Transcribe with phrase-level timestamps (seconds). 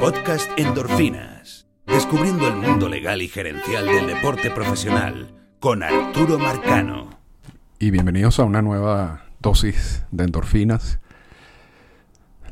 [0.00, 1.66] Podcast Endorfinas.
[1.86, 7.10] Descubriendo el mundo legal y gerencial del deporte profesional con Arturo Marcano.
[7.78, 11.00] Y bienvenidos a una nueva dosis de endorfinas.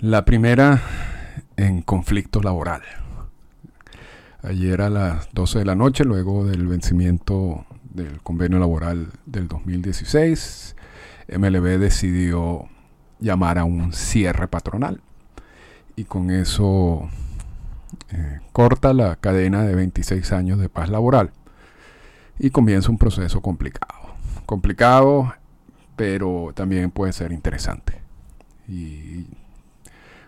[0.00, 0.82] La primera
[1.56, 2.82] en conflicto laboral.
[4.42, 10.76] Ayer a las 12 de la noche, luego del vencimiento del convenio laboral del 2016,
[11.34, 12.68] MLB decidió
[13.20, 15.00] llamar a un cierre patronal.
[15.96, 17.08] Y con eso
[18.10, 21.30] eh, corta la cadena de 26 años de paz laboral.
[22.38, 24.14] Y comienza un proceso complicado.
[24.46, 25.34] Complicado,
[25.96, 28.00] pero también puede ser interesante.
[28.68, 29.26] Y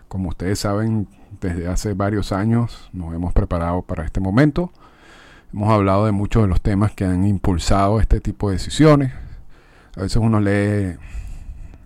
[0.07, 1.07] como ustedes saben,
[1.39, 4.71] desde hace varios años nos hemos preparado para este momento.
[5.53, 9.13] Hemos hablado de muchos de los temas que han impulsado este tipo de decisiones.
[9.95, 10.97] A veces uno lee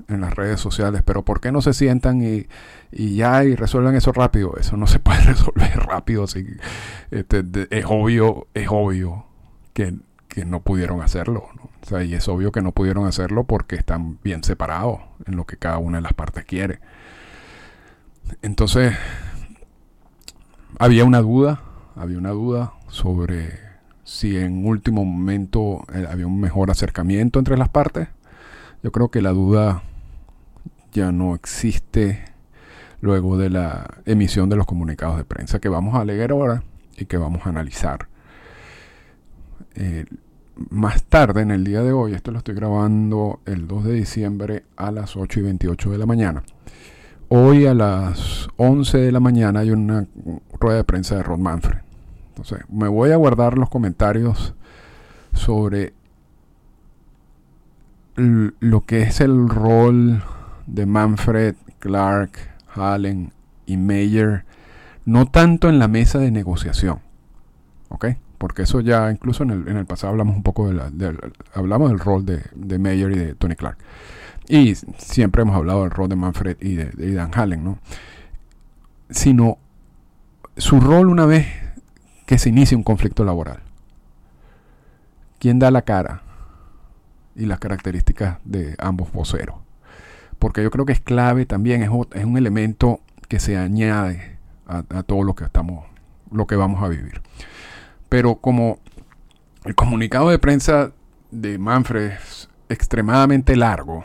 [0.07, 2.48] en las redes sociales, pero ¿por qué no se sientan y,
[2.95, 4.55] ya y resuelvan eso rápido?
[4.58, 6.23] Eso no se puede resolver rápido.
[6.23, 6.45] Así,
[7.12, 9.26] este, es obvio, es obvio
[9.74, 9.93] que,
[10.46, 11.48] no pudieron hacerlo.
[12.05, 15.77] y es obvio que no pudieron hacerlo porque están bien separados en lo que cada
[15.77, 16.79] una de las partes quiere.
[18.41, 18.96] Entonces,
[20.80, 21.62] había una duda,
[21.96, 23.59] había una duda sobre
[24.04, 28.09] si en último momento eh, había un mejor acercamiento entre las partes.
[28.84, 29.84] Yo creo que la duda
[30.91, 32.34] ya no existe
[33.01, 36.63] luego de la emisión de los comunicados de prensa que vamos a leer ahora
[36.98, 38.07] y que vamos a analizar.
[39.76, 40.05] Eh,
[40.70, 44.63] más tarde, en el día de hoy, esto lo estoy grabando el 2 de diciembre
[44.77, 46.43] a las 8 y 28 de la mañana.
[47.27, 50.05] Hoy a las 11 de la mañana hay una
[50.59, 51.80] rueda de prensa de Rod Manfred.
[52.30, 54.54] Entonces, me voy a guardar los comentarios
[55.34, 55.93] sobre
[58.15, 60.24] lo que es el rol
[60.68, 63.31] de Manfred, Clark, Hallen
[63.65, 64.45] y Mayer,
[65.06, 67.00] no tanto en la mesa de negociación,
[67.90, 68.07] ¿ok?
[68.38, 70.91] Porque eso ya, incluso en el, en el pasado hablamos un poco de la,
[71.53, 73.78] hablamos del rol de, de Mayer y de Tony Clark.
[74.47, 77.31] Y siempre hemos hablado del rol de Manfred y de, de Dan
[77.63, 77.80] ¿no?
[79.09, 79.57] Sino
[80.57, 81.47] su rol una vez
[82.25, 83.62] que se inicia un conflicto laboral.
[85.40, 86.22] ¿Quién da la cara?
[87.36, 89.65] Y las características de ambos voceros
[90.45, 95.23] porque yo creo que es clave también, es, un elemento que se añade a, todo
[95.23, 95.88] lo que estamos,
[96.29, 97.19] lo que vamos a vivir.
[98.09, 98.78] Pero como
[99.63, 100.91] el comunicado de prensa
[101.31, 104.03] de Manfred es extremadamente largo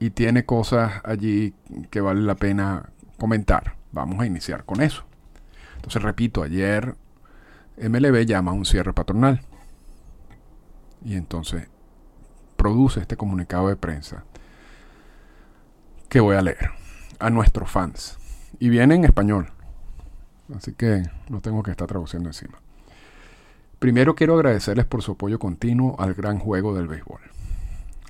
[0.00, 1.54] y tiene cosas allí
[1.90, 5.04] que vale la pena comentar, vamos a iniciar con eso.
[5.76, 6.96] Entonces, repito, ayer
[7.80, 9.42] MLB llama a un cierre patronal
[11.04, 11.68] y entonces
[12.56, 14.24] produce este comunicado de prensa
[16.08, 16.70] que voy a leer
[17.18, 18.18] a nuestros fans.
[18.58, 19.50] Y viene en español.
[20.56, 22.58] Así que no tengo que estar traduciendo encima.
[23.78, 27.20] Primero quiero agradecerles por su apoyo continuo al gran juego del béisbol.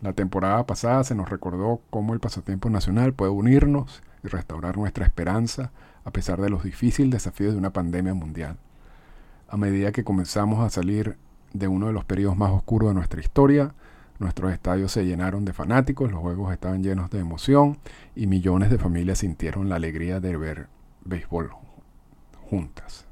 [0.01, 5.05] La temporada pasada se nos recordó cómo el pasatiempo nacional puede unirnos y restaurar nuestra
[5.05, 5.73] esperanza
[6.05, 8.57] a pesar de los difíciles desafíos de una pandemia mundial.
[9.49, 11.19] A medida que comenzamos a salir
[11.53, 13.75] de uno de los periodos más oscuros de nuestra historia,
[14.19, 17.79] Nuestros estadios se llenaron de fanáticos, los juegos estaban llenos de emoción
[18.17, 20.67] y millones de familias sintieron la alegría de ver
[21.05, 21.51] béisbol
[22.51, 23.06] juntas.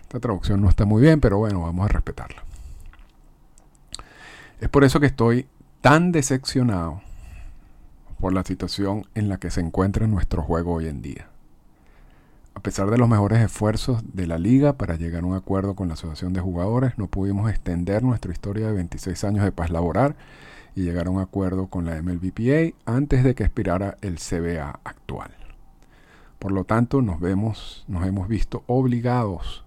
[0.00, 2.44] Esta traducción no está muy bien, pero bueno, vamos a respetarla.
[4.60, 5.46] Es por eso que estoy
[5.80, 7.02] tan decepcionado
[8.20, 11.28] por la situación en la que se encuentra nuestro juego hoy en día.
[12.58, 15.86] A pesar de los mejores esfuerzos de la liga para llegar a un acuerdo con
[15.86, 20.16] la asociación de jugadores, no pudimos extender nuestra historia de 26 años de paz laboral
[20.74, 25.30] y llegar a un acuerdo con la MLBPA antes de que expirara el CBA actual.
[26.40, 29.64] Por lo tanto, nos, vemos, nos hemos visto obligados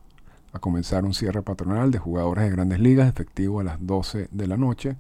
[0.52, 4.48] a comenzar un cierre patronal de jugadores de grandes ligas efectivo a las 12 de
[4.48, 4.98] la noche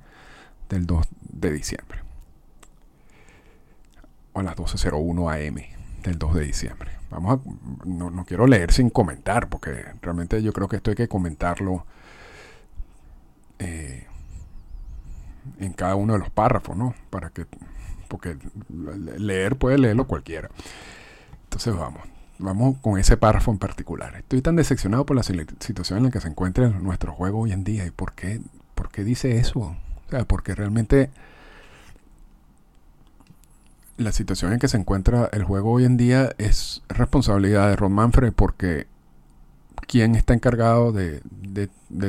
[0.69, 1.99] del 2 de diciembre.
[4.31, 6.91] O a las 12.01 am del 2 de diciembre.
[7.09, 11.07] Vamos a, no, quiero leer sin comentar, porque realmente yo creo que esto hay que
[11.07, 11.85] comentarlo
[13.59, 14.05] eh,
[15.59, 16.93] en cada uno de los párrafos, ¿no?
[17.09, 17.45] Para que,
[18.07, 18.37] porque
[18.69, 20.49] leer puede leerlo cualquiera.
[21.43, 22.01] Entonces vamos,
[22.39, 24.15] vamos con ese párrafo en particular.
[24.15, 27.63] Estoy tan decepcionado por la situación en la que se encuentra nuestro juego hoy en
[27.63, 27.85] día.
[27.85, 28.39] ¿Y por qué,
[28.73, 29.59] por qué dice eso?
[29.59, 29.75] O
[30.09, 31.09] sea, porque realmente
[34.01, 37.93] la situación en que se encuentra el juego hoy en día es responsabilidad de Ron
[37.93, 38.87] Manfred porque
[39.87, 41.21] quien está encargado de,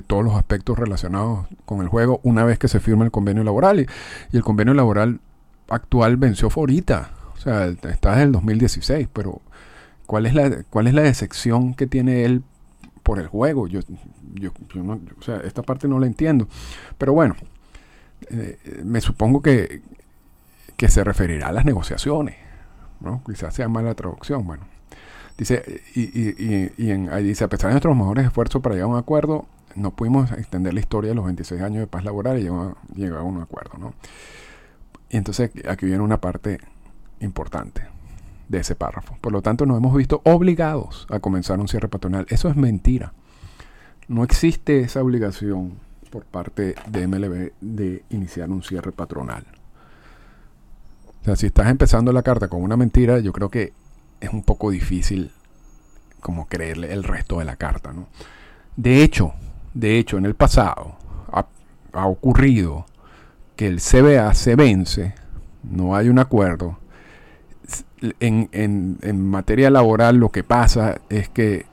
[0.06, 3.80] todos los aspectos relacionados con el juego una vez que se firma el convenio laboral.
[3.80, 5.20] Y, el convenio laboral
[5.68, 7.10] actual venció ahorita.
[7.34, 9.40] O sea, está desde el 2016, pero
[10.12, 12.42] ¿Cuál es la, cuál es la decepción que tiene él
[13.02, 13.66] por el juego?
[13.66, 13.80] Yo,
[14.34, 16.48] yo, no, o sea, esta parte no la entiendo.
[16.98, 17.34] Pero bueno,
[18.28, 19.80] eh, me supongo que,
[20.76, 22.36] que se referirá a las negociaciones.
[23.00, 23.22] ¿no?
[23.24, 24.46] Quizás sea mala traducción.
[24.46, 24.64] Bueno,
[25.36, 28.88] dice, y, y, y en, ahí dice, a pesar de nuestros mejores esfuerzos para llegar
[28.88, 32.38] a un acuerdo, no pudimos extender la historia de los 26 años de paz laboral
[32.38, 32.42] y
[32.94, 33.78] llegar a un acuerdo.
[33.78, 33.94] ¿no?
[35.10, 36.58] Y entonces aquí viene una parte
[37.20, 37.82] importante
[38.48, 39.16] de ese párrafo.
[39.20, 42.26] Por lo tanto, nos hemos visto obligados a comenzar un cierre patronal.
[42.28, 43.12] Eso es mentira.
[44.08, 45.78] No existe esa obligación
[46.10, 49.46] por parte de MLB de iniciar un cierre patronal.
[51.22, 53.72] O sea, si estás empezando la carta con una mentira, yo creo que
[54.20, 55.30] es un poco difícil
[56.20, 58.08] como creerle el resto de la carta, ¿no?
[58.76, 59.32] De hecho,
[59.74, 60.96] de hecho, en el pasado
[61.32, 62.86] ha, ocurrido
[63.54, 65.14] que el CBA se vence,
[65.62, 66.78] no hay un acuerdo,
[68.18, 71.66] en, materia laboral lo que pasa es que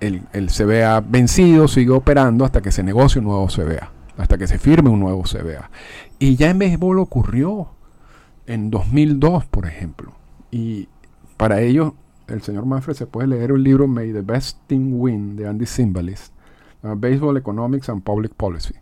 [0.00, 4.46] el, el, CBA vencido sigue operando hasta que se negocie un nuevo CBA, hasta que
[4.46, 5.70] se firme un nuevo CBA.
[6.18, 7.70] Y ya en béisbol ocurrió
[8.46, 10.12] en 2002, por ejemplo.
[10.50, 10.88] Y
[11.36, 11.94] para ello,
[12.28, 15.66] el señor Manfred se puede leer un libro May the Best Team Win de Andy
[15.66, 16.32] Simbalis,
[16.82, 18.74] uh, Baseball Economics and Public Policy,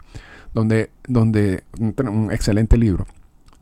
[0.54, 3.06] donde, donde un excelente libro,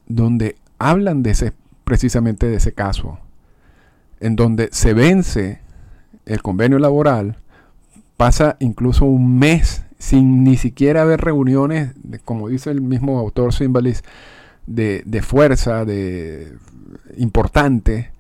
[0.06, 1.53] donde hablan de ese,
[1.85, 3.19] precisamente de ese caso
[4.21, 5.61] en donde se vence
[6.27, 7.37] el convenio laboral,
[8.17, 11.93] pasa incluso un mes sin ni siquiera haber reuniones,
[12.25, 14.03] como dice el mismo autor Simbalis,
[14.69, 16.56] de, de, fuerza, de
[17.17, 18.12] importante,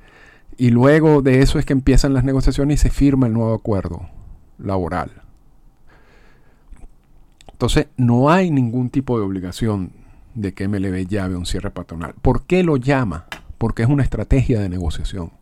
[0.56, 4.08] y luego de eso es que empiezan las negociaciones y se firma el nuevo acuerdo
[4.58, 5.12] laboral.
[7.52, 9.92] Entonces, no hay ningún tipo de obligación
[10.34, 12.14] de que MLB llame un cierre patronal.
[12.22, 13.26] ¿Por qué lo llama?
[13.58, 15.32] Porque es una estrategia de negociación.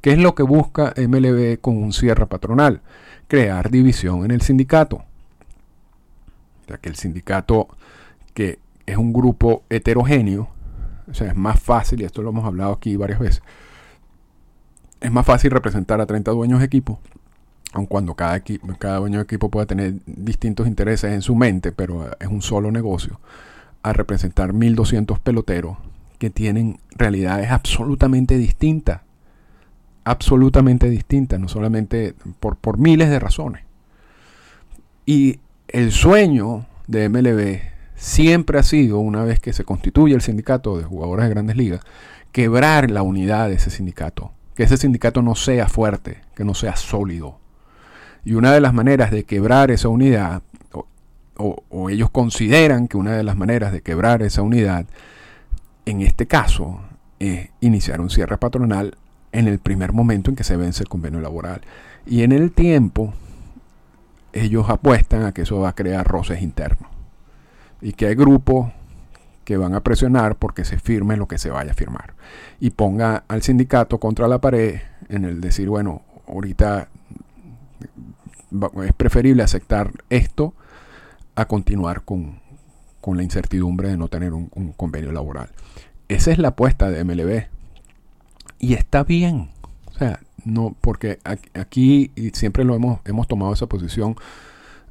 [0.00, 2.82] ¿Qué es lo que busca MLB con un cierre patronal?
[3.26, 4.96] Crear división en el sindicato.
[4.96, 5.04] O
[6.68, 7.68] sea, que el sindicato,
[8.34, 8.58] que
[8.88, 10.48] es un grupo heterogéneo,
[11.10, 13.42] o sea, es más fácil, y esto lo hemos hablado aquí varias veces,
[15.00, 16.98] es más fácil representar a 30 dueños de equipo,
[17.72, 18.42] aun cuando cada,
[18.78, 22.72] cada dueño de equipo pueda tener distintos intereses en su mente, pero es un solo
[22.72, 23.20] negocio,
[23.82, 25.76] a representar 1.200 peloteros
[26.18, 29.02] que tienen realidades absolutamente distintas
[30.04, 33.62] absolutamente distinta, no solamente por, por miles de razones.
[35.04, 35.38] Y
[35.68, 40.84] el sueño de MLB siempre ha sido, una vez que se constituye el sindicato de
[40.84, 41.80] jugadores de grandes ligas,
[42.32, 46.76] quebrar la unidad de ese sindicato, que ese sindicato no sea fuerte, que no sea
[46.76, 47.38] sólido.
[48.24, 50.42] Y una de las maneras de quebrar esa unidad,
[51.36, 54.86] o, ellos consideran que una de las maneras de quebrar esa unidad,
[55.84, 56.80] en este caso,
[57.18, 58.96] es iniciar un cierre patronal
[59.32, 61.62] en el primer momento en que se vence el convenio laboral.
[62.06, 63.12] Y en el tiempo,
[64.32, 66.97] ellos apuestan a que eso va a crear roces internos.
[67.80, 68.70] Y que hay grupos
[69.44, 72.14] que van a presionar porque se firme lo que se vaya a firmar.
[72.60, 76.88] Y ponga al sindicato contra la pared en el decir, bueno, ahorita
[78.84, 80.54] es preferible aceptar esto
[81.34, 82.40] a continuar con,
[83.06, 85.48] la incertidumbre de no tener un, un convenio laboral.
[86.08, 87.46] Esa es la apuesta de MLB
[88.58, 89.48] y está bien.
[89.86, 91.18] O sea, no, porque
[91.54, 94.16] aquí, y siempre lo hemos, hemos tomado esa posición,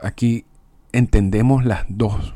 [0.01, 0.45] aquí
[0.91, 2.33] entendemos las dos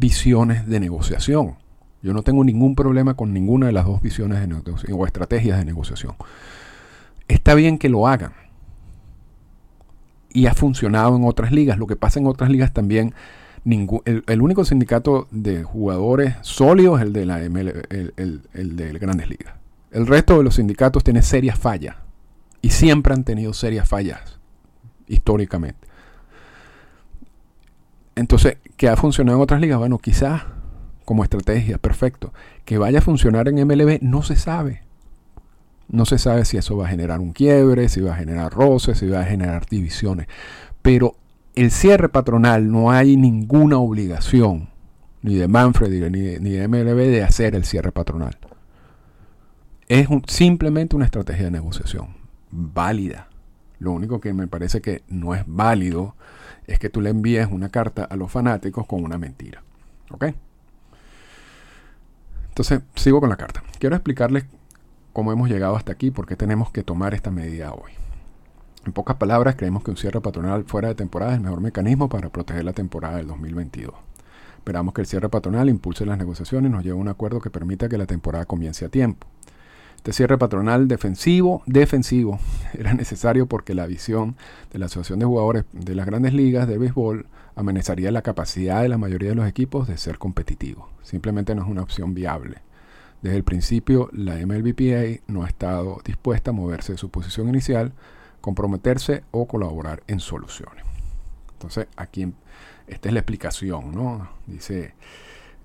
[0.00, 1.56] visiones de negociación.
[2.02, 5.58] Yo no tengo ningún problema con ninguna de las dos visiones de negociación o estrategias
[5.58, 6.14] de negociación.
[7.28, 8.32] Está bien que lo hagan.
[10.32, 11.78] Y ha funcionado en otras ligas.
[11.78, 13.14] Lo que pasa en otras ligas también,
[13.64, 19.28] el, único sindicato de jugadores sólidos es el de la ML, el, el de grandes
[19.28, 19.54] ligas.
[19.90, 21.96] El resto de los sindicatos tiene serias fallas.
[22.62, 24.38] Y siempre han tenido serias fallas,
[25.06, 25.79] históricamente.
[28.20, 29.78] Entonces, ¿qué ha funcionado en otras ligas?
[29.78, 30.42] Bueno, quizás
[31.06, 32.34] como estrategia, perfecto.
[32.66, 34.82] Que vaya a funcionar en MLB no se sabe.
[35.88, 38.98] No se sabe si eso va a generar un quiebre, si va a generar roces,
[38.98, 40.26] si va a generar divisiones.
[40.82, 41.14] Pero
[41.54, 44.68] el cierre patronal no hay ninguna obligación,
[45.22, 48.36] ni de Manfred ni ni de MLB, de hacer el cierre patronal.
[49.88, 52.08] Es simplemente una estrategia de negociación
[52.50, 53.28] válida.
[53.78, 56.16] Lo único que me parece que no es válido
[56.70, 59.62] es que tú le envíes una carta a los fanáticos con una mentira.
[60.10, 60.26] ¿Ok?
[62.48, 63.62] Entonces, sigo con la carta.
[63.78, 64.44] Quiero explicarles
[65.12, 67.90] cómo hemos llegado hasta aquí, por qué tenemos que tomar esta medida hoy.
[68.86, 72.08] En pocas palabras, creemos que un cierre patronal fuera de temporada es el mejor mecanismo
[72.08, 73.94] para proteger la temporada del 2022.
[74.58, 77.50] Esperamos que el cierre patronal impulse las negociaciones y nos lleve a un acuerdo que
[77.50, 79.26] permita que la temporada comience a tiempo.
[80.00, 82.38] Este cierre patronal defensivo, defensivo,
[82.72, 84.34] era necesario porque la visión
[84.72, 88.88] de la Asociación de Jugadores de las Grandes Ligas de Béisbol amenazaría la capacidad de
[88.88, 90.88] la mayoría de los equipos de ser competitivos.
[91.02, 92.62] Simplemente no es una opción viable.
[93.20, 97.92] Desde el principio, la MLBPA no ha estado dispuesta a moverse de su posición inicial,
[98.40, 100.82] comprometerse o colaborar en soluciones.
[101.52, 102.32] Entonces, aquí
[102.86, 104.30] esta es la explicación, ¿no?
[104.46, 104.94] Dice,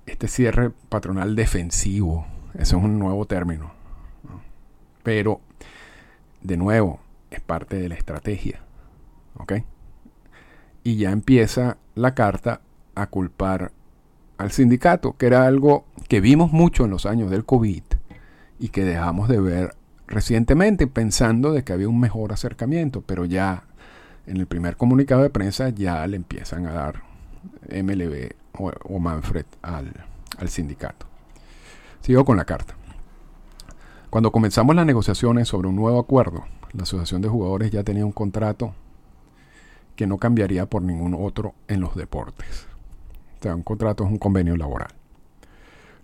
[0.05, 3.84] este cierre patronal defensivo, eso es un nuevo término.
[5.05, 5.39] Pero,
[6.41, 8.59] de nuevo, es parte de la estrategia.
[9.35, 9.53] ¿Ok?
[10.83, 12.61] Y ya empieza la carta
[12.95, 13.71] a culpar
[14.39, 17.83] al sindicato, que era algo que vimos mucho en los años del COVID
[18.59, 19.75] y que dejamos de ver
[20.07, 23.63] recientemente pensando de que había un mejor acercamiento, pero ya
[24.25, 27.03] en el primer comunicado de prensa ya le empiezan a dar
[27.69, 29.93] MLB o, Manfred al,
[30.37, 31.05] al sindicato.
[32.01, 32.75] Sigo con la carta.
[34.15, 38.13] Cuando comenzamos las negociaciones sobre un nuevo acuerdo, la Asociación de Jugadores ya tenía un
[38.13, 38.73] contrato
[39.97, 42.65] que no cambiaría por ningún otro en los deportes.
[43.39, 44.93] O sea, un contrato es un convenio laboral.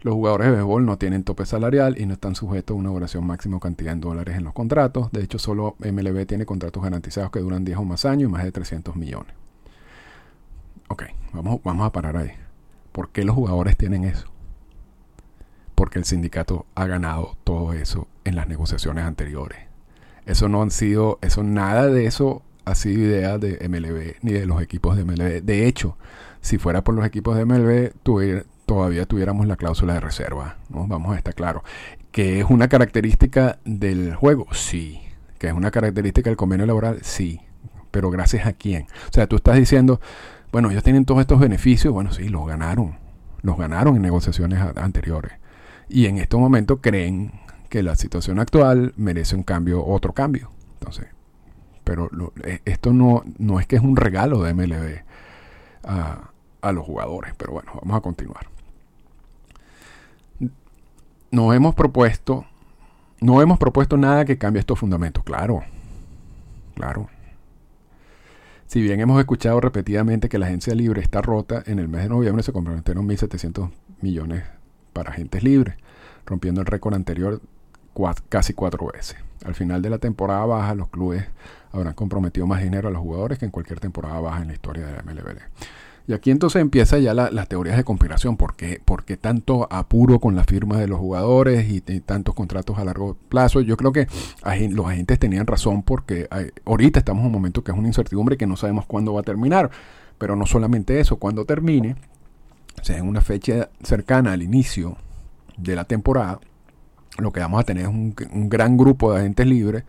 [0.02, 3.26] Los jugadores de béisbol no tienen tope salarial y no están sujetos a una duración
[3.26, 5.10] máxima cantidad en dólares en los contratos.
[5.14, 8.44] De hecho, solo MLB tiene contratos garantizados que duran 10 o más años y más
[8.44, 9.34] de 300 millones.
[10.90, 12.32] Ok, vamos, vamos a parar ahí.
[12.92, 14.28] ¿Por qué los jugadores tienen eso?
[15.82, 19.58] Porque el sindicato ha ganado todo eso en las negociaciones anteriores.
[20.28, 24.46] Eso no han sido, eso nada de eso ha sido idea de MLB ni de
[24.46, 25.42] los equipos de MLB.
[25.42, 25.98] De hecho,
[26.40, 27.94] si fuera por los equipos de MLB,
[28.68, 30.58] todavía tuviéramos la cláusula de reserva.
[30.70, 31.64] Vamos a estar claros.
[32.12, 34.54] ¿Que es una característica del juego?
[34.54, 35.02] Sí.
[35.40, 37.00] ¿Que es una característica del convenio laboral?
[37.02, 37.42] Sí.
[37.90, 38.84] Pero gracias a quién.
[39.10, 40.00] O sea, tú estás diciendo,
[40.52, 41.92] bueno, ellos tienen todos estos beneficios.
[41.92, 43.00] Bueno, sí, los ganaron.
[43.42, 45.41] Los ganaron en negociaciones anteriores.
[45.92, 47.32] Y en estos momentos creen
[47.70, 50.52] que la situación actual merece un cambio, otro cambio.
[50.80, 51.08] Entonces,
[51.84, 52.10] pero
[52.44, 55.04] eh, esto no, no es que es un regalo de MLB
[55.84, 56.32] a,
[56.62, 57.34] a los jugadores.
[57.38, 58.48] Pero bueno, vamos a continuar
[61.32, 62.46] nos hemos propuesto,
[63.22, 65.24] no hemos propuesto nada que cambie estos fundamentos.
[65.24, 65.64] Claro,
[66.76, 67.10] claro.
[68.68, 72.10] Si bien hemos escuchado repetidamente que la agencia libre está rota, en el mes de
[72.10, 73.72] noviembre se comprometieron 1.700
[74.02, 74.44] millones
[74.94, 75.76] para agentes libres,
[76.26, 77.42] rompiendo el récord anterior
[78.30, 79.18] casi cuatro veces.
[79.46, 81.26] Al final de la temporada baja, los clubes
[81.72, 84.86] habrán comprometido más dinero a los jugadores que en cualquier temporada baja en la historia
[84.86, 85.40] de la MLB.
[86.08, 88.36] Y aquí entonces empieza ya las teorías de conspiración.
[88.36, 93.16] ¿Por qué, tanto apuro con la firma de los jugadores y, tantos contratos a largo
[93.30, 93.62] plazo?
[93.62, 94.08] Yo creo que
[94.72, 96.28] los agentes tenían razón porque
[96.66, 99.24] ahorita estamos en un momento que es una incertidumbre que no sabemos cuándo va a
[99.24, 99.70] terminar.
[100.18, 101.96] Pero no solamente eso, cuando termine,
[102.80, 104.98] o sea, en una fecha cercana al inicio
[105.58, 106.40] de la temporada,
[107.18, 108.14] lo que vamos a tener es un,
[108.50, 109.84] gran grupo de agentes libres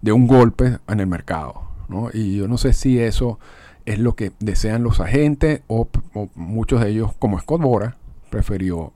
[0.00, 1.62] de un golpe en el mercado.
[1.88, 2.10] ¿no?
[2.12, 3.38] Y yo no sé si eso
[3.84, 5.88] es lo que desean los agentes o,
[6.34, 7.96] muchos de ellos, como Scott Bora,
[8.30, 8.92] prefirió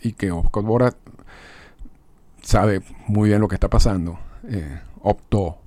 [0.00, 0.94] y que Scott Bora
[2.42, 4.18] sabe muy bien lo que está pasando,
[4.48, 5.58] eh, optó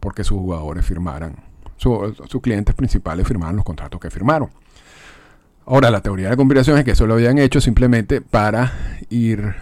[0.00, 1.36] porque sus jugadores firmaran,
[1.76, 4.50] sus clientes principales firmaran los contratos que firmaron.
[5.66, 8.72] Ahora, la teoría de conspiración es que eso lo habían hecho simplemente para
[9.08, 9.54] ir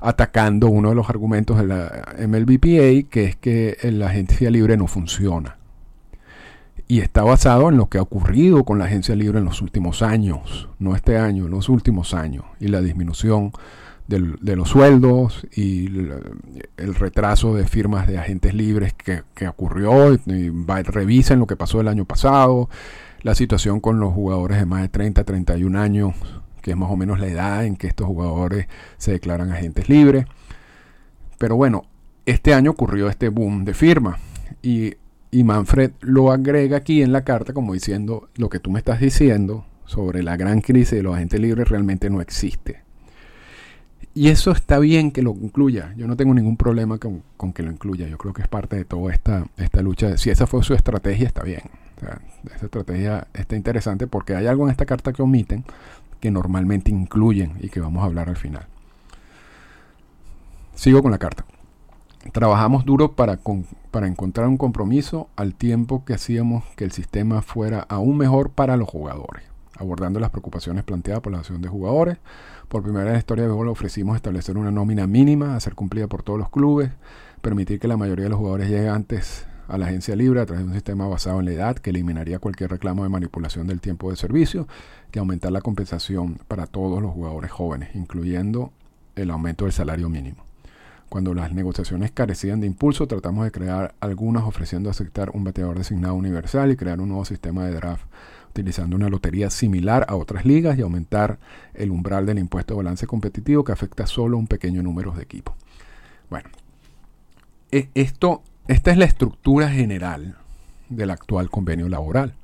[0.00, 4.86] atacando uno de los argumentos de la MLBPA, que es que la agencia libre no
[4.86, 5.56] funciona.
[6.86, 10.02] Y está basado en lo que ha ocurrido con la agencia libre en los últimos
[10.02, 13.52] años, no este año, en los últimos años, y la disminución
[14.06, 15.86] de los sueldos y
[16.78, 20.50] el, retraso de firmas de agentes libres que, ocurrió, y,
[20.84, 22.70] revisen lo que pasó el año pasado,
[23.22, 26.14] la situación con los jugadores de más de 30, 31 años,
[26.62, 30.26] que es más o menos la edad en que estos jugadores se declaran agentes libres.
[31.38, 31.84] Pero bueno,
[32.26, 34.18] este año ocurrió este boom de firma
[34.62, 34.94] y
[35.30, 39.00] y Manfred lo agrega aquí en la carta como diciendo lo que tú me estás
[39.00, 42.82] diciendo sobre la gran crisis de los agentes libres realmente no existe.
[44.14, 45.94] Y eso está bien que lo incluya.
[45.96, 47.22] Yo no tengo ningún problema con,
[47.52, 48.08] que lo incluya.
[48.08, 50.16] Yo creo que es parte de toda esta, esta lucha.
[50.16, 51.62] Si esa fue su estrategia, está bien.
[52.54, 55.64] Esa estrategia está interesante porque hay algo en esta carta que omiten
[56.20, 58.66] que normalmente incluyen y que vamos a hablar al final.
[60.74, 61.44] Sigo con la carta.
[62.32, 63.38] Trabajamos duro para,
[63.90, 68.76] para encontrar un compromiso al tiempo que hacíamos que el sistema fuera aún mejor para
[68.76, 69.44] los jugadores,
[69.76, 72.18] abordando las preocupaciones planteadas por la asociación de jugadores.
[72.68, 75.74] Por primera vez en la historia de béisbol ofrecimos establecer una nómina mínima a ser
[75.74, 76.90] cumplida por todos los clubes,
[77.40, 80.64] permitir que la mayoría de los jugadores lleguen antes a la agencia libre a través
[80.64, 84.10] de un sistema basado en la edad que eliminaría cualquier reclamo de manipulación del tiempo
[84.10, 84.66] de servicio,
[85.10, 88.72] que aumentar la compensación para todos los jugadores jóvenes, incluyendo
[89.14, 90.44] el aumento del salario mínimo
[91.08, 96.14] Cuando las negociaciones carecían de impulso, tratamos de crear algunas ofreciendo aceptar un bateador designado
[96.14, 98.04] universal y crear un nuevo sistema de draft
[98.50, 101.38] utilizando una lotería similar a otras ligas y aumentar
[101.74, 105.22] el umbral del impuesto de balance competitivo que afecta solo a un pequeño número de
[105.22, 105.54] equipos.
[106.30, 106.48] Bueno,
[107.70, 110.36] e, esto, esta es la estructura general
[110.90, 112.34] del actual convenio laboral.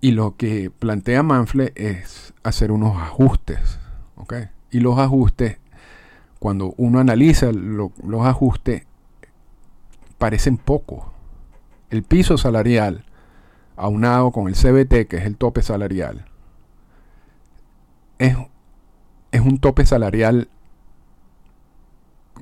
[0.00, 3.78] Y lo que plantea Manfle es hacer unos ajustes.
[4.70, 5.58] Y los ajustes,
[6.38, 8.86] cuando uno analiza los ajustes,
[10.16, 11.04] parecen pocos.
[11.90, 13.04] El piso salarial,
[13.76, 16.26] aunado con el CBT, que es el tope salarial,
[18.18, 18.36] es,
[19.32, 20.48] es un tope salarial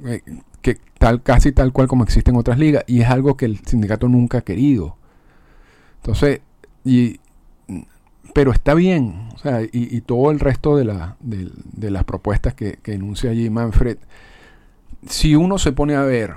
[0.05, 0.23] eh,
[0.67, 3.59] que tal, casi tal cual como existe en otras ligas, y es algo que el
[3.65, 4.97] sindicato nunca ha querido.
[5.99, 6.41] Entonces,
[6.85, 7.21] y,
[8.35, 12.79] pero está bien, o sea, y, todo el resto de, la, de, las propuestas que,
[12.83, 13.99] que, enuncia allí Manfred,
[15.09, 16.35] si uno se pone a ver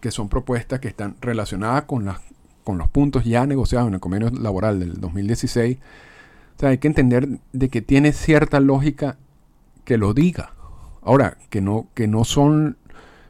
[0.00, 2.20] que son propuestas que están relacionadas con, las,
[2.64, 6.88] con los puntos ya negociados en el convenio laboral del 2016, o sea, hay que
[6.88, 9.16] entender de que tiene cierta lógica
[9.86, 10.52] que lo diga.
[11.02, 12.76] Ahora, que no, que no son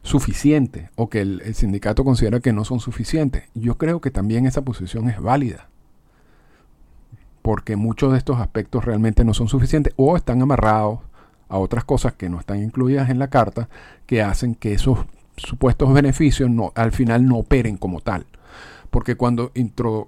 [0.01, 3.43] suficientes o que el sindicato considera que no son suficientes.
[3.53, 5.69] Yo creo que también esa posición es válida
[7.41, 10.99] porque muchos de estos aspectos realmente no son suficientes o están amarrados
[11.47, 13.69] a otras cosas que no están incluidas en la carta
[14.05, 14.99] que hacen que esos
[15.35, 18.25] supuestos beneficios no, al final no operen como tal.
[18.91, 19.51] Porque cuando,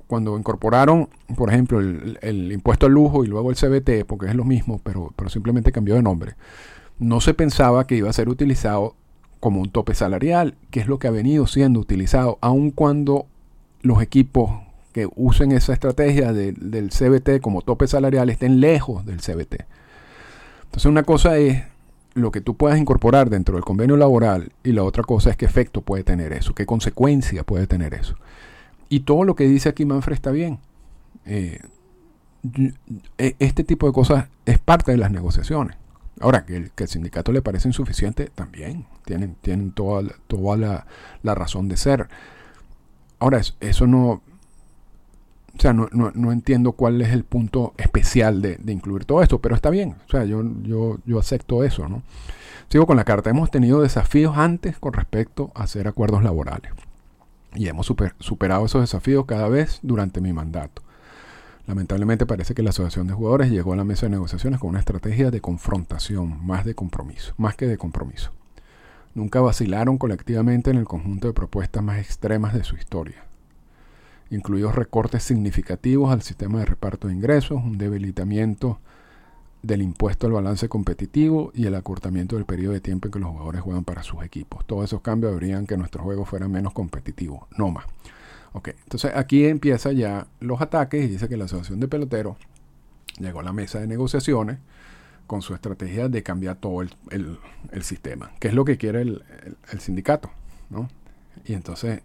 [0.08, 4.44] cuando incorporaron, por ejemplo, el, impuesto al lujo y luego el CBT, porque es lo
[4.44, 6.36] mismo, pero, pero simplemente cambió de nombre,
[7.02, 8.96] no se pensaba que iba a ser utilizado
[9.40, 13.26] como un tope salarial, que es lo que ha venido siendo utilizado, aun cuando
[13.82, 14.52] los equipos
[14.94, 19.66] que usen esa estrategia del CBT como tope salarial estén lejos del CBT.
[20.66, 21.64] Entonces una cosa es
[22.14, 25.46] lo que tú puedas incorporar dentro del convenio laboral y la otra cosa es qué
[25.46, 28.16] efecto puede tener eso, qué consecuencia puede tener eso.
[28.90, 30.60] Y todo lo que dice aquí Manfred está bien.
[31.26, 31.62] Eh,
[33.18, 35.81] e, este tipo de cosas es parte de las negociaciones.
[36.22, 40.88] Ahora, que el, que el sindicato le parece insuficiente, también tienen, tienen toda, toda la,
[41.24, 42.08] la razón de ser.
[43.20, 44.22] Ahora, eso no,
[45.58, 49.70] o sea, no, entiendo cuál es el punto especial de, incluir todo esto, pero está
[49.70, 49.96] bien.
[50.08, 52.04] O sea, yo, yo, yo acepto eso, ¿no?
[52.70, 53.30] Sigo con la carta.
[53.30, 56.72] Hemos tenido desafíos antes con respecto a hacer acuerdos laborales.
[57.54, 60.82] Y hemos superado esos desafíos cada vez durante mi mandato.
[61.68, 64.80] Lamentablemente parece que la Asociación de Jugadores llegó a la mesa de negociaciones con una
[64.80, 68.32] estrategia de confrontación, más de compromiso, más que de compromiso.
[69.14, 73.26] Nunca vacilaron colectivamente en el conjunto de propuestas más extremas de su historia
[74.32, 78.80] incluidos recortes significativos al sistema de reparto de ingresos, un debilitamiento
[79.62, 83.30] del impuesto al balance competitivo y el acortamiento del periodo de tiempo en que los
[83.30, 84.66] jugadores juegan para sus equipos.
[84.66, 87.86] Todos esos cambios habrían que nuestros juegos fueran menos competitivos, no más.
[88.54, 92.38] Ok, entonces aquí empieza ya los ataques y dice que la Asociación de Peloteros
[93.20, 94.58] llegó a la mesa de negociaciones
[95.28, 97.40] con su estrategia de cambiar todo el,
[97.82, 99.24] sistema, que es lo que quiere el,
[99.80, 100.30] sindicato,
[100.70, 100.90] ¿no?
[101.46, 102.02] Y entonces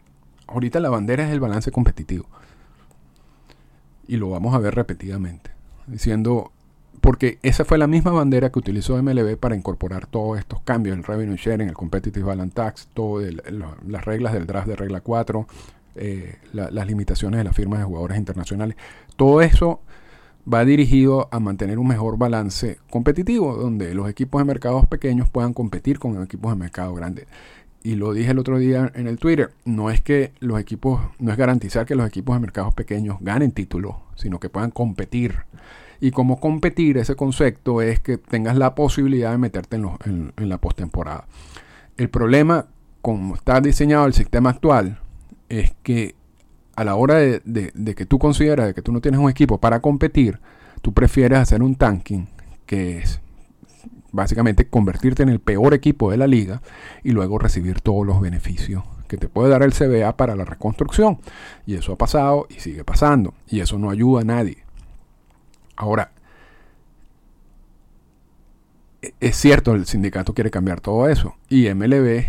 [0.46, 2.26] Ahorita la bandera es el balance competitivo.
[4.06, 5.50] Y lo vamos a ver repetidamente.
[5.86, 6.52] Diciendo,
[7.00, 11.04] porque esa fue la misma bandera que utilizó MLB para incorporar todos estos cambios, el
[11.04, 13.34] revenue sharing, el competitive balance tax, todas
[13.86, 15.46] las reglas del draft de regla 4,
[15.96, 18.76] eh, las limitaciones de las firmas de jugadores internacionales.
[19.16, 19.80] Todo eso
[20.52, 25.52] va dirigido a mantener un mejor balance competitivo, donde los equipos de mercados pequeños puedan
[25.52, 27.26] competir con equipos de mercado grandes
[27.86, 31.30] y lo dije el otro día en el Twitter, no es que los equipos, no
[31.30, 35.36] es garantizar que los equipos de mercados pequeños ganen títulos, sino que puedan competir.
[36.00, 41.28] Y como competir, ese concepto es que tengas la posibilidad de meterte en, la postemporada.
[41.96, 42.66] El problema,
[43.02, 44.98] como está diseñado el sistema actual,
[45.48, 46.14] es que
[46.74, 50.40] a la hora de, que tú consideras que tú no tienes un equipo para competir,
[50.82, 52.28] tú prefieres hacer un tanking,
[52.66, 53.20] que es
[54.12, 56.62] básicamente convertirte en el peor equipo de la liga
[57.02, 61.18] y luego recibir todos los beneficios que te puede dar el CBA para la reconstrucción.
[61.64, 63.34] Y eso ha pasado y sigue pasando.
[63.48, 64.58] Y eso no ayuda a nadie.
[65.76, 66.10] Ahora,
[69.02, 71.36] e-, es cierto, el sindicato quiere cambiar todo eso.
[71.48, 72.24] Y MLB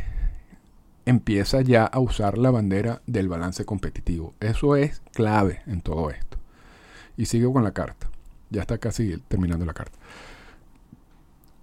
[1.07, 4.33] empieza ya a usar la bandera del balance competitivo.
[4.39, 6.37] Eso es clave en todo esto.
[7.17, 8.07] Y sigo con la carta.
[8.49, 9.97] Ya está casi terminando la carta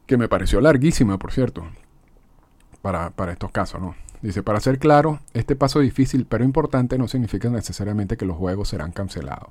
[0.07, 1.67] que me pareció larguísima, por cierto,
[2.83, 3.95] para, estos casos, ¿no?
[4.21, 8.69] Dice, para ser claro, este paso difícil pero importante no significa necesariamente que los juegos
[8.69, 9.51] serán cancelados.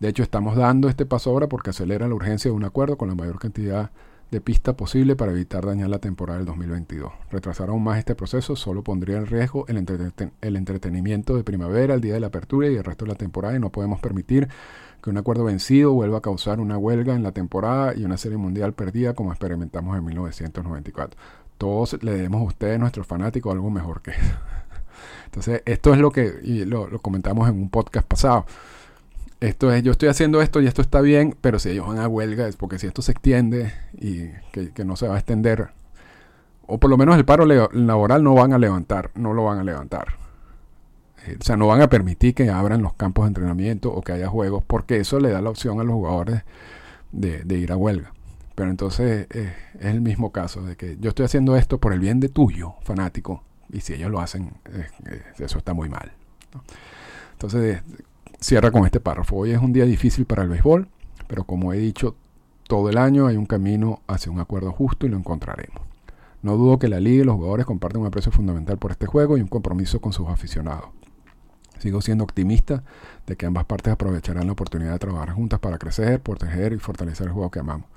[0.00, 3.08] De hecho, estamos dando este paso ahora porque acelera la urgencia de un acuerdo con
[3.08, 3.90] la mayor cantidad de
[4.40, 7.12] pista posible para evitar dañar la temporada del 2022.
[7.30, 9.76] Retrasar aún más este proceso solo pondría en riesgo el,
[10.40, 13.56] el, entretenimiento de primavera, el día de la apertura y el resto de la temporada
[13.56, 14.48] y no podemos permitir
[15.02, 18.38] que un acuerdo vencido vuelva a causar una huelga en la temporada y una serie
[18.38, 21.20] mundial perdida como experimentamos en 1994.
[21.58, 24.20] Todos le debemos a ustedes, nuestros fanáticos, algo mejor que eso.
[25.26, 28.46] Entonces, esto es lo que lo, lo comentamos en un podcast pasado
[29.42, 32.06] esto es, yo estoy haciendo esto y esto está bien, pero si ellos van a
[32.06, 35.70] huelga es porque si esto se extiende y que, no se va a extender,
[36.66, 39.64] o por lo menos el paro laboral no van a levantar, no lo van a
[39.64, 40.14] levantar.
[41.26, 44.12] Eh, o sea, no van a permitir que abran los campos de entrenamiento o que
[44.12, 46.42] haya juegos, porque eso le da la opción a los jugadores
[47.10, 48.12] de, ir a huelga.
[48.54, 51.98] Pero entonces eh, es el mismo caso de que yo estoy haciendo esto por el
[51.98, 56.12] bien de tuyo, fanático, y si ellos lo hacen, eh, eso está muy mal.
[57.32, 57.82] Entonces,
[58.42, 59.36] cierra con este párrafo.
[59.36, 60.88] Hoy es un día difícil para el béisbol,
[61.28, 62.16] pero como he dicho,
[62.66, 65.82] todo el año hay un camino hacia un acuerdo justo y lo encontraremos.
[66.42, 69.38] No dudo que la liga y los jugadores comparten un aprecio fundamental por este juego
[69.38, 70.90] y un compromiso con sus aficionados.
[71.78, 72.82] Sigo siendo optimista
[73.26, 77.28] de que ambas partes aprovecharán la oportunidad de trabajar juntas para crecer, proteger y fortalecer
[77.28, 77.88] el juego que amamos.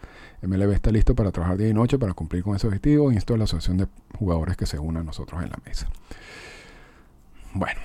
[0.41, 3.33] MLB está listo para trabajar día y noche para cumplir con ese objetivo e insto
[3.33, 5.87] a la asociación de jugadores que se unan a nosotros en la mesa.
[7.53, 7.79] Bueno,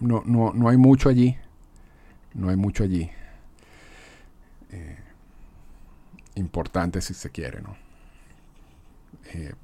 [0.00, 1.36] no, no, no hay mucho allí.
[2.34, 3.10] No hay mucho allí.
[4.70, 4.98] Eh,
[6.34, 7.76] importante si se quiere, ¿no?
[9.32, 9.54] Eh,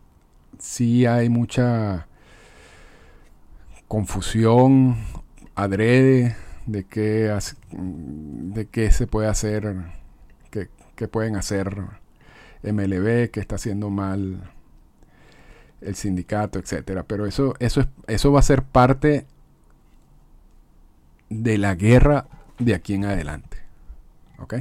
[0.58, 2.06] sí hay mucha
[3.88, 4.96] confusión
[5.56, 7.36] adrede de qué,
[7.72, 9.76] de qué se puede hacer,
[10.50, 11.74] qué, pueden hacer
[12.62, 14.52] MLB, qué está haciendo mal
[15.80, 17.02] el sindicato, etcétera.
[17.02, 19.26] Pero eso, eso, es, eso va a ser parte
[21.30, 22.26] de la guerra
[22.58, 23.56] de aquí en adelante.
[24.38, 24.56] ¿Ok?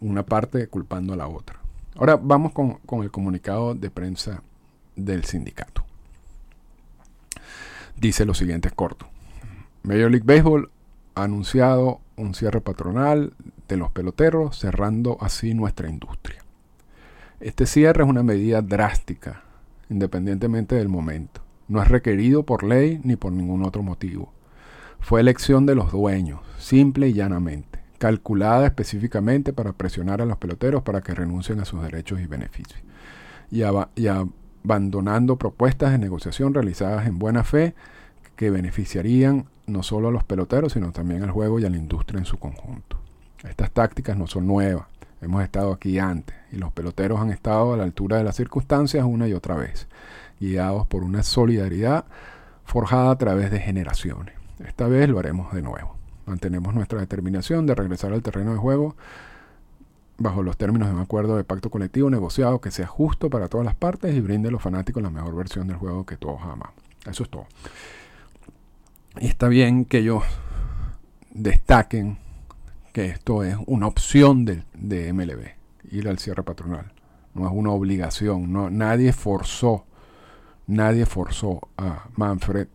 [0.00, 1.58] Una parte culpando a la otra.
[1.96, 4.42] Ahora vamos con, el comunicado de prensa
[4.96, 5.84] del sindicato.
[7.96, 9.06] Dice lo siguiente, es corto.
[9.82, 10.70] Major League Baseball
[11.14, 13.32] ha anunciado un cierre patronal
[13.68, 16.42] de los peloteros, cerrando así nuestra industria.
[17.40, 19.42] Este cierre es una medida drástica,
[19.90, 21.42] independientemente del momento.
[21.68, 24.32] No es requerido por ley ni por ningún otro motivo.
[25.02, 30.84] Fue elección de los dueños, simple y llanamente, calculada específicamente para presionar a los peloteros
[30.84, 32.80] para que renuncien a sus derechos y beneficios,
[33.50, 37.74] y, abandonando propuestas de negociación realizadas en buena fe
[38.36, 42.20] que beneficiarían no solo a los peloteros, sino también al juego y a la industria
[42.20, 42.96] en su conjunto.
[43.42, 44.86] Estas tácticas no son nuevas,
[45.20, 49.04] hemos estado aquí antes, y los peloteros han estado a la altura de las circunstancias
[49.04, 49.88] una y otra vez,
[50.40, 52.04] guiados por una solidaridad
[52.64, 54.41] forjada a través de generaciones.
[54.66, 55.96] Esta vez lo haremos de nuevo.
[56.26, 58.96] Mantenemos nuestra determinación de regresar al terreno de juego
[60.18, 63.64] bajo los términos de un acuerdo de pacto colectivo negociado que sea justo para todas
[63.64, 66.70] las partes y brinde a los fanáticos la mejor versión del juego que todos amamos.
[67.06, 67.46] Eso es todo.
[69.20, 70.22] Y está bien que ellos
[71.32, 72.18] destaquen
[72.92, 76.92] que esto es una opción de, de MLB, ir al cierre patronal.
[77.34, 78.52] No es una obligación.
[78.52, 79.86] No, nadie forzó,
[80.66, 82.68] nadie forzó a Manfred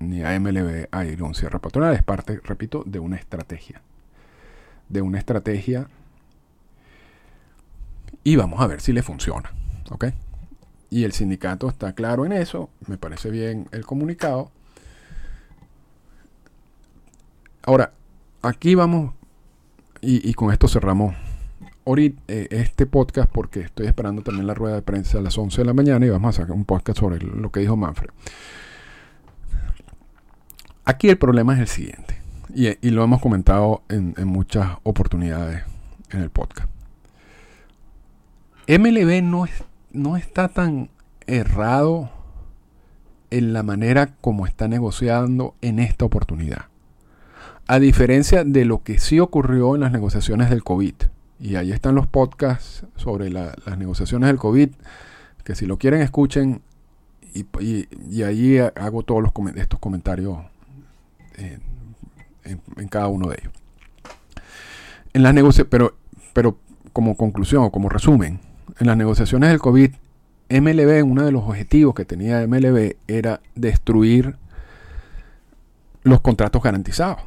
[0.00, 1.94] ni a MLB a ir a un cierre patronal.
[1.94, 3.80] Es parte, repito, de una estrategia.
[4.88, 5.88] De una estrategia.
[8.24, 9.52] Y vamos a ver si le funciona.
[9.90, 10.06] ¿Ok?
[10.88, 12.70] Y el sindicato está claro en eso.
[12.88, 14.50] Me parece bien el comunicado.
[17.62, 17.92] Ahora,
[18.42, 19.14] aquí vamos.
[20.02, 21.14] Y, con esto cerramos
[21.86, 25.64] eh, este podcast porque estoy esperando también la rueda de prensa a las 11 de
[25.66, 28.08] la mañana y vamos a sacar un podcast sobre lo que dijo Manfred.
[30.90, 32.20] Aquí el problema es el siguiente,
[32.52, 35.62] y, lo hemos comentado en, muchas oportunidades
[36.10, 36.68] en el podcast.
[38.66, 39.52] MLB no, es,
[39.92, 40.90] no está tan
[41.28, 42.10] errado
[43.30, 46.64] en la manera como está negociando en esta oportunidad.
[47.68, 50.94] A diferencia de lo que sí ocurrió en las negociaciones del COVID.
[51.38, 54.70] Y ahí están los podcasts sobre las negociaciones del COVID,
[55.44, 56.62] que si lo quieren escuchen,
[57.32, 60.50] y, ahí hago todos los, estos comentarios
[61.40, 63.52] en, cada uno de ellos.
[65.12, 65.34] En las
[65.68, 65.94] pero,
[66.32, 66.58] pero
[66.92, 68.40] como conclusión o como resumen,
[68.78, 69.90] en las negociaciones del COVID,
[70.50, 74.36] MLB, uno de los objetivos que tenía MLB era destruir
[76.02, 77.20] los contratos garantizados.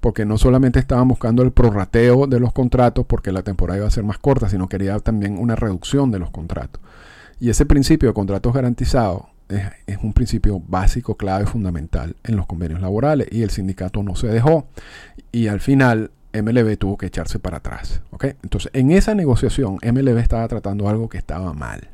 [0.00, 3.90] Porque no solamente estaban buscando el prorrateo de los contratos porque la temporada iba a
[3.90, 6.82] ser más corta, sino quería también una reducción de los contratos.
[7.40, 12.80] Y ese principio de contratos garantizados es, un principio básico, clave, fundamental en los convenios
[12.80, 14.66] laborales y el sindicato no se dejó
[15.30, 18.00] y al final MLB tuvo que echarse para atrás.
[18.42, 21.88] Entonces, en esa negociación, MLB estaba tratando algo que estaba mal.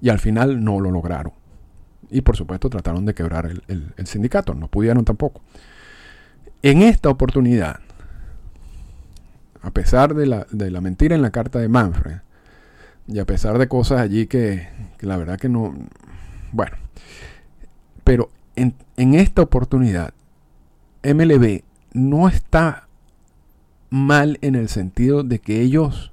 [0.00, 1.32] Y al final no lo lograron.
[2.10, 4.54] Y por supuesto trataron de quebrar el, sindicato.
[4.54, 5.42] No pudieron tampoco.
[6.62, 7.80] En esta oportunidad,
[9.60, 12.20] a pesar de la, de la mentira en la carta de Manfred,
[13.10, 14.68] y a pesar de cosas allí que,
[15.00, 15.74] la verdad que no...
[16.52, 16.76] Bueno,
[18.04, 18.74] pero en,
[19.14, 20.12] esta oportunidad,
[21.02, 22.88] MLB no está
[23.88, 26.12] mal en el sentido de que ellos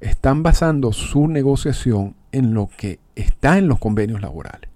[0.00, 4.68] están basando su negociación en lo que está en los convenios laborales.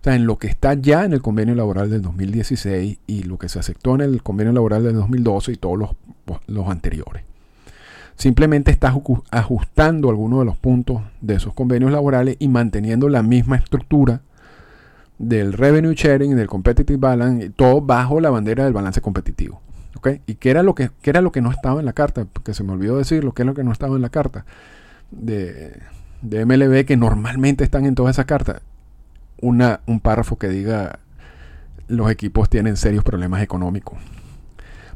[0.00, 3.38] O sea, en lo que está ya en el convenio laboral del 2016 y lo
[3.38, 5.90] que se aceptó en el convenio laboral del 2012 y todos los,
[6.46, 7.24] los anteriores.
[8.16, 8.94] Simplemente está
[9.30, 14.20] ajustando algunos de los puntos de esos convenios laborales y manteniendo la misma estructura
[15.18, 19.60] del revenue sharing del competitive balance, todo bajo la bandera del balance competitivo.
[20.26, 22.26] ¿Y qué era, lo que, era lo que no estaba en la carta?
[22.30, 24.44] Porque se me olvidó decir lo que es lo que no estaba en la carta
[25.10, 25.80] de,
[26.20, 28.60] de MLB que normalmente están en todas esas cartas.
[29.40, 30.98] Una, un párrafo que diga
[31.88, 33.98] los equipos tienen serios problemas económicos.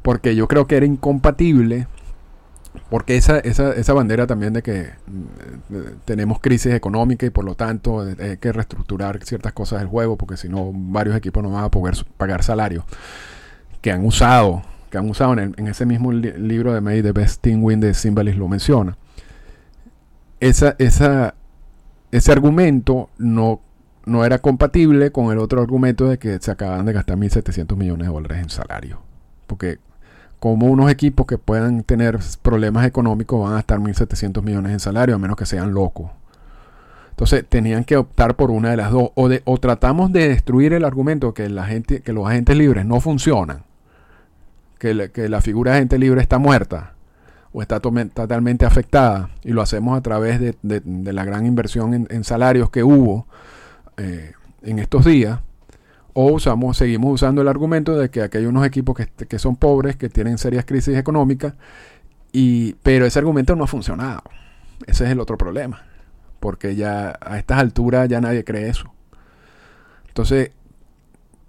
[0.02, 1.86] Porque yo creo que era incompatible
[2.90, 7.54] porque esa, esa, esa, bandera también de que mm, tenemos crisis económica y por lo
[7.54, 11.64] tanto hay que reestructurar ciertas cosas del juego porque si no varios equipos no van
[11.64, 12.84] a poder pagar salario
[13.80, 17.62] que han usado que han usado en, ese mismo libro de May the Best Team
[17.62, 18.96] Win de Symbolis lo menciona.
[20.40, 21.34] Esa, esa,
[22.10, 23.60] ese argumento no,
[24.06, 28.06] no era compatible con el otro argumento de que se acaban de gastar 1.700 millones
[28.06, 29.08] de dólares en salario
[29.48, 29.78] porque
[30.38, 35.16] como unos equipos que puedan tener problemas económicos van a estar 1.700 millones en salario,
[35.16, 36.10] a menos que sean locos.
[37.10, 39.10] Entonces tenían que optar por una de las dos.
[39.16, 42.86] O, de, o tratamos de destruir el argumento que, la gente, que los agentes libres
[42.86, 43.64] no funcionan,
[44.78, 46.94] que, la figura de agente libre está muerta
[47.50, 52.70] o está totalmente afectada, y lo hacemos a través de, la gran inversión en, salarios
[52.70, 53.26] que hubo
[53.96, 55.40] eh, en estos días
[56.12, 59.96] o usamos, seguimos usando el argumento de que aquí hay unos equipos que, son pobres,
[59.96, 61.54] que tienen serias crisis económicas,
[62.32, 64.22] y, pero ese argumento no ha funcionado.
[64.86, 65.82] Ese es el otro problema.
[66.40, 68.92] Porque ya a estas alturas ya nadie cree eso.
[70.08, 70.52] Entonces,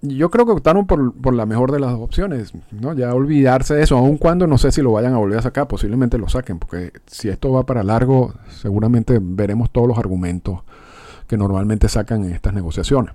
[0.01, 2.93] yo creo que optaron por, la mejor de las opciones, ¿no?
[2.93, 5.67] Ya olvidarse de eso, aun cuando no sé si lo vayan a volver a sacar,
[5.67, 10.61] posiblemente lo saquen, porque si esto va para largo, seguramente veremos todos los argumentos
[11.27, 13.13] que normalmente sacan en estas negociaciones.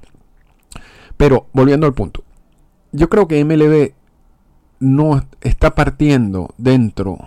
[1.16, 2.24] Pero volviendo al punto,
[2.92, 3.92] yo creo que MLB
[4.80, 7.18] no está partiendo dentro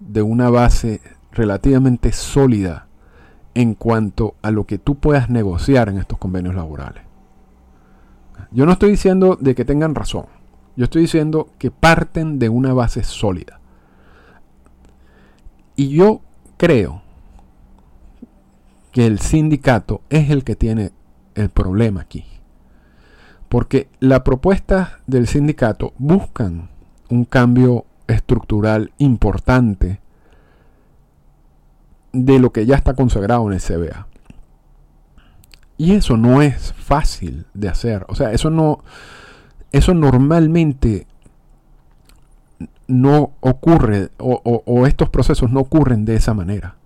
[0.00, 1.00] de una base
[1.32, 2.86] relativamente sólida
[3.54, 7.02] en cuanto a lo que tú puedas negociar en estos convenios laborales.
[8.50, 10.26] Yo no estoy diciendo de que tengan razón,
[10.76, 13.60] yo estoy diciendo que parten de una base sólida.
[15.74, 16.20] Y yo
[16.56, 17.02] creo
[18.92, 20.92] que el sindicato es el que tiene
[21.34, 22.24] el problema aquí.
[23.48, 26.68] Porque la propuesta del sindicato buscan
[27.08, 30.00] un cambio estructural importante
[32.12, 34.06] de lo que ya está consagrado en el CBA.
[35.78, 38.06] Y eso no es fácil de hacer.
[38.08, 38.82] O sea, eso no.
[39.72, 41.06] Eso normalmente
[42.88, 46.76] no ocurre, o, o estos procesos no ocurren de esa manera.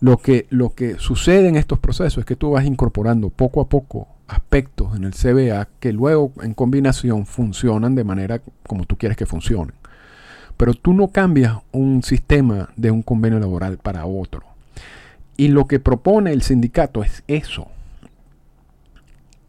[0.00, 3.68] Lo que, lo que sucede en estos procesos es que tú vas incorporando poco a
[3.68, 9.16] poco aspectos en el CBA que luego en combinación funcionan de manera como tú quieres
[9.16, 9.74] que funcionen.
[10.56, 14.42] Pero tú no cambias un sistema de un convenio laboral para otro.
[15.36, 17.68] Y lo que propone el sindicato es eso.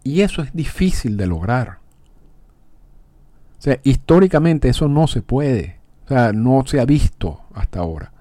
[0.04, 1.80] Y eso es difícil de lograr.
[3.60, 5.78] O sea, históricamente eso no se puede.
[6.06, 8.12] O sea, no se ha visto hasta ahora.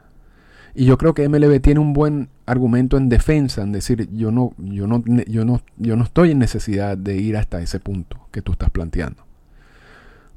[0.74, 4.52] Y yo creo que MLB tiene un buen argumento en defensa, en decir, yo no,
[4.58, 8.42] yo no, yo no, yo no estoy en necesidad de ir hasta ese punto que
[8.42, 9.24] tú estás planteando.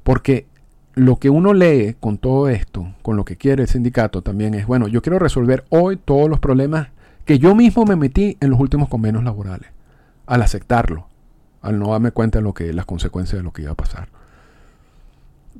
[0.04, 0.46] Porque
[0.94, 4.66] lo que uno lee con todo esto, con lo que quiere el sindicato también es,
[4.66, 6.88] bueno, yo quiero resolver hoy todos los problemas
[7.24, 9.70] que yo mismo me metí en los últimos convenios laborales,
[10.26, 11.08] al aceptarlo,
[11.62, 14.08] al no darme cuenta de lo que las consecuencias de lo que iba a pasar.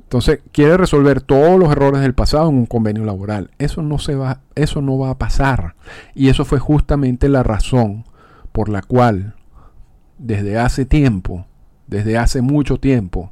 [0.09, 3.51] Entonces, quiere resolver todos los errores del pasado en un convenio laboral.
[3.59, 5.75] Eso no se va, eso no va a pasar.
[6.15, 8.05] Y eso fue justamente la razón
[8.51, 9.35] por la cual
[10.17, 11.45] desde hace tiempo,
[11.85, 13.31] desde hace mucho tiempo,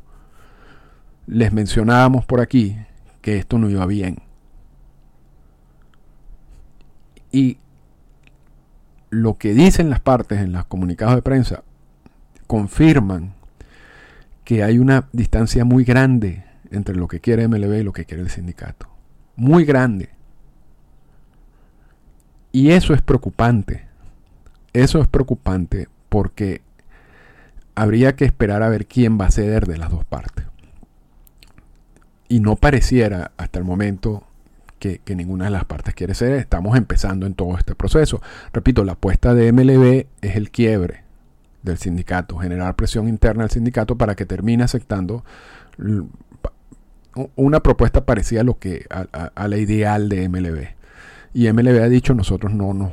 [1.26, 2.78] les mencionábamos por aquí
[3.22, 4.20] que esto no iba bien.
[7.32, 7.58] Y
[9.10, 11.64] lo que dicen las partes en los comunicados de prensa
[12.46, 13.34] confirman
[14.44, 18.24] que hay una distancia muy grande entre lo que quiere MLB y lo que quiere
[18.24, 18.88] el sindicato.
[19.36, 20.10] Muy grande.
[22.52, 23.88] Y eso es preocupante.
[24.74, 26.62] Eso es preocupante porque
[27.76, 30.46] habría que esperar a ver quién va a ceder de las dos partes.
[32.28, 34.24] Y no pareciera hasta el momento
[34.80, 36.40] que, ninguna de las partes quiere ceder.
[36.40, 38.22] Estamos empezando en todo este proceso.
[38.54, 41.04] Repito, la apuesta de MLB es el quiebre
[41.64, 45.24] del sindicato, generar presión interna al sindicato para que termine aceptando
[47.36, 50.68] una propuesta parecida a lo que a, la ideal de MLB.
[51.34, 52.92] Y MLB ha dicho nosotros no nos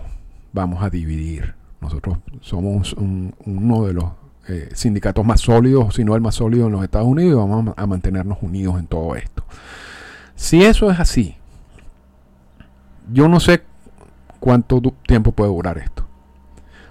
[0.52, 1.54] vamos a dividir.
[1.80, 4.04] Nosotros somos uno de los
[4.48, 7.74] eh, sindicatos más sólidos, si no el más sólido en los Estados Unidos, y vamos
[7.76, 9.44] a mantenernos unidos en todo esto.
[10.34, 11.36] Si eso es así,
[13.12, 13.62] yo no sé
[14.40, 16.06] cuánto tiempo puede durar esto.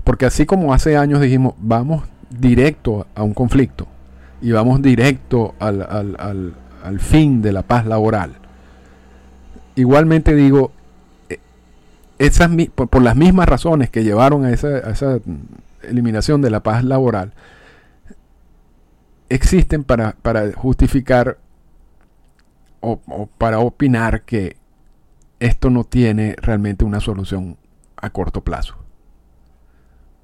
[0.04, 3.88] Porque así como hace años dijimos, vamos directo a un conflicto
[4.42, 6.54] y vamos directo al,
[7.00, 8.34] fin de la paz laboral.
[9.76, 10.72] Igualmente digo,
[11.30, 11.40] eh,
[12.20, 15.20] esas, por, las mismas razones que llevaron a esa,
[15.82, 17.34] eliminación de la paz laboral,
[19.30, 20.16] existen para,
[20.56, 21.38] justificar
[22.82, 23.00] o,
[23.38, 24.58] para opinar que
[25.40, 27.58] esto no tiene realmente una solución
[27.98, 28.76] a corto plazo.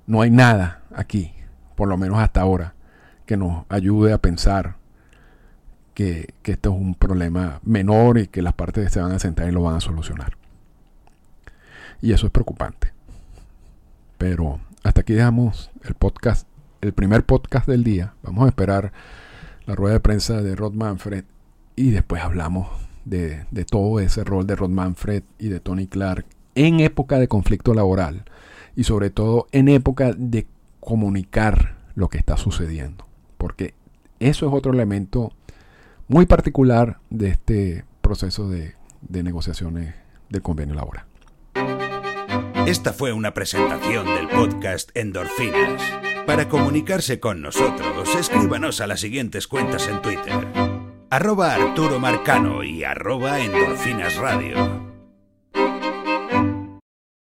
[0.07, 1.33] No hay nada aquí,
[1.75, 2.73] por lo menos hasta ahora,
[3.25, 4.78] que nos ayude a pensar
[5.99, 9.51] que, esto es un problema menor y que las partes se van a sentar y
[9.51, 10.37] lo van a solucionar.
[12.01, 12.93] Y eso es preocupante.
[14.17, 16.47] Pero hasta aquí dejamos el podcast,
[16.79, 18.13] el primer podcast del día.
[18.23, 18.93] Vamos a esperar
[19.65, 21.25] la rueda de prensa de Rod Manfred
[21.75, 22.69] y después hablamos
[23.03, 27.27] de, de todo ese rol de Rod Manfred y de Tony Clark en época de
[27.27, 28.23] conflicto laboral
[28.73, 30.47] y sobre todo en época de
[30.79, 33.05] comunicar lo que está sucediendo.
[33.37, 33.73] Porque
[34.19, 35.33] eso es otro elemento
[36.09, 38.75] muy particular de este proceso de,
[39.07, 39.93] negociaciones
[40.29, 41.05] del convenio laboral.
[42.65, 45.81] Esta fue una presentación del podcast Endorfinas.
[46.25, 50.47] Para comunicarse con nosotros, escríbanos a las siguientes cuentas en Twitter.
[51.11, 54.88] Arroba Arturo Marcano y arroba Endorfinas Radio.